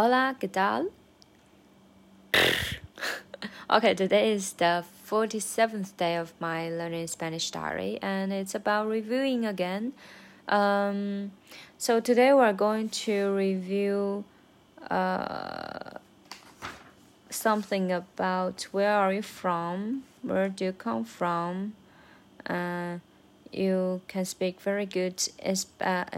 [0.00, 0.92] Hola, ¿qué tal?
[3.68, 9.44] okay, today is the 47th day of my learning Spanish diary, and it's about reviewing
[9.44, 9.92] again.
[10.46, 11.32] Um,
[11.78, 14.22] so today we're going to review
[14.88, 15.98] uh,
[17.28, 21.72] something about where are you from, where do you come from,
[22.46, 22.98] uh,
[23.50, 25.18] you can speak very good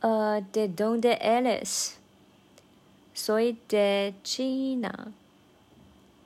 [0.00, 5.12] 呃，de donde eres？Soy de China.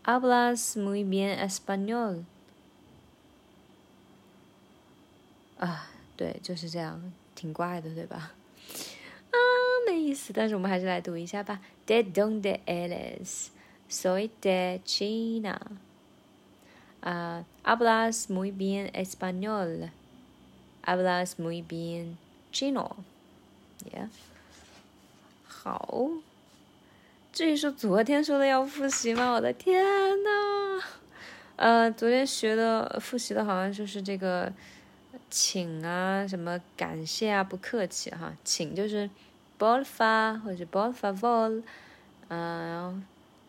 [0.04, 2.25] Hablas muy bien español.
[5.59, 8.32] 啊，对，就是这样，挺怪的，对吧？
[9.31, 9.37] 啊，
[9.87, 10.32] 没意思。
[10.32, 11.60] 但是我们还是来读一下吧。
[11.87, 15.60] De donde eres？Soy de China.
[17.00, 19.93] Uh, hablas muy bien español.
[20.82, 22.19] Hablas muy bien
[22.50, 22.97] chino.
[23.91, 24.07] Yeah.
[25.45, 26.09] 好。
[27.31, 29.31] 至于说昨天说的要复习吗？
[29.31, 29.83] 我的天
[30.23, 30.83] 呐！
[31.55, 34.51] 呃，昨天学的复习的好像就是这个，
[35.29, 39.09] 请啊，什么感谢啊，不客气哈，请就是
[39.57, 41.63] b o l f a 或者 b o l f a v o l
[42.29, 43.03] 嗯，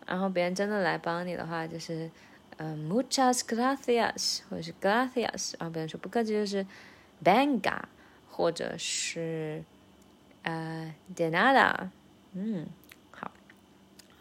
[0.06, 2.10] 然后别人真的来帮你的话就是。
[2.56, 6.64] 呃，muchas gracias，或者是 gracias，然后别人说不客气就是
[7.24, 7.80] “benga”
[8.30, 9.60] 或者是
[10.44, 11.88] 呃 de nada，
[12.32, 12.66] 嗯，
[13.10, 13.30] 好，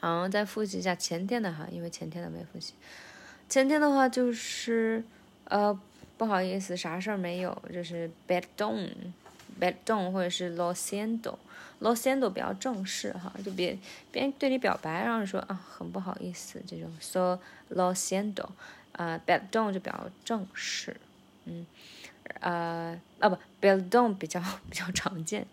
[0.02, 2.74] 然后，再复习一下前天的哈，因为前天的没复习。
[3.48, 5.04] 前天的话就是
[5.46, 5.80] 呃，
[6.18, 11.36] 不好意思，啥事儿没有，就是 perdón，perdón，或者是 lo siento。
[11.82, 13.78] lo siento 比较正式哈，就别
[14.10, 17.38] 别人对你表白，然后说啊很不好意思这种，so
[17.72, 18.48] lo siento，
[18.94, 20.96] 啊，perdón 就比较正式，
[21.44, 21.66] 嗯，
[22.40, 24.40] 呃，啊不，perdón 比较
[24.72, 25.46] 比较常见，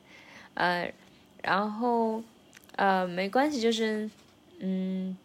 [0.54, 0.92] 呃，
[1.42, 2.22] 然后
[2.76, 4.08] 呃没关系，就是
[4.58, 5.16] 嗯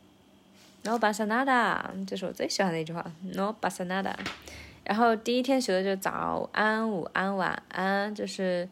[0.84, 4.14] ，no pasa nada，这是我最喜欢的一句话，no pasa nada，
[4.84, 8.68] 然后第一天学的就是早安、午安、晚安，就是。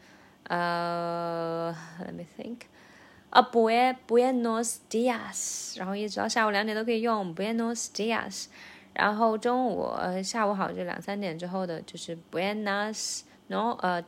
[0.47, 2.57] 呃，Let me think，
[3.29, 8.47] 啊，Buenos dias，然后一直到下午两点都可以用 Buenos dias，
[8.93, 9.87] 然后中午、
[10.21, 14.03] 下午好就两三点之后的就是 Buenas no 呃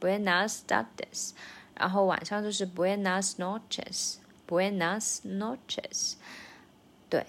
[0.00, 1.32] tardes，Buenas tardes，
[1.74, 6.14] 然后晚上就是 Buenas noches，Buenas noches，
[7.08, 7.24] 对，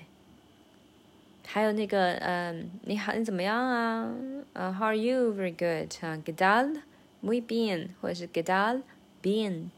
[1.45, 4.13] 还有那个，嗯，你好，你怎么样啊？
[4.53, 5.33] 呃，How are you?
[5.33, 5.91] Very good.
[6.03, 6.81] 啊，¿Qué tal?
[7.21, 7.89] Muy bien.
[8.01, 8.83] 或者是 ¿Qué tal?
[9.21, 9.69] Bien.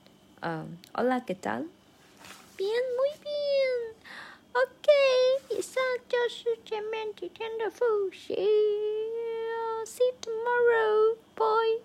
[0.41, 1.67] 嗯，Hola, ¿qué tal?
[2.57, 3.95] Bien, muy bien.
[4.51, 4.91] OK，
[5.49, 8.33] 以上就是前面几天的复习。
[9.85, 11.15] See you tomorrow.
[11.35, 11.81] Bye.